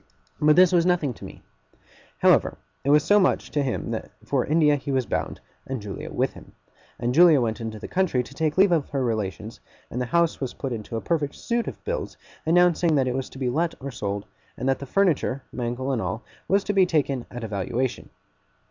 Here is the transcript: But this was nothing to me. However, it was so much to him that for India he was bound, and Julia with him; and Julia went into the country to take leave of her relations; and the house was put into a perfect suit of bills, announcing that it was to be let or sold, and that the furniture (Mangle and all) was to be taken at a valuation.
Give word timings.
But 0.41 0.55
this 0.55 0.71
was 0.71 0.83
nothing 0.83 1.13
to 1.13 1.25
me. 1.25 1.43
However, 2.17 2.57
it 2.83 2.89
was 2.89 3.03
so 3.03 3.19
much 3.19 3.51
to 3.51 3.61
him 3.61 3.91
that 3.91 4.09
for 4.25 4.43
India 4.43 4.75
he 4.75 4.91
was 4.91 5.05
bound, 5.05 5.39
and 5.67 5.79
Julia 5.79 6.09
with 6.11 6.33
him; 6.33 6.53
and 6.97 7.13
Julia 7.13 7.39
went 7.39 7.61
into 7.61 7.77
the 7.77 7.87
country 7.87 8.23
to 8.23 8.33
take 8.33 8.57
leave 8.57 8.71
of 8.71 8.89
her 8.89 9.03
relations; 9.03 9.59
and 9.91 10.01
the 10.01 10.07
house 10.07 10.41
was 10.41 10.55
put 10.55 10.73
into 10.73 10.97
a 10.97 11.01
perfect 11.01 11.35
suit 11.35 11.67
of 11.67 11.83
bills, 11.83 12.17
announcing 12.47 12.95
that 12.95 13.07
it 13.07 13.13
was 13.13 13.29
to 13.29 13.37
be 13.37 13.47
let 13.51 13.75
or 13.79 13.91
sold, 13.91 14.25
and 14.57 14.67
that 14.67 14.79
the 14.79 14.87
furniture 14.87 15.43
(Mangle 15.51 15.91
and 15.91 16.01
all) 16.01 16.23
was 16.47 16.63
to 16.63 16.73
be 16.73 16.87
taken 16.87 17.27
at 17.29 17.43
a 17.43 17.47
valuation. 17.47 18.09